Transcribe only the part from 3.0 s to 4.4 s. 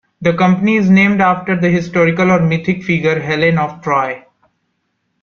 Helen of Troy.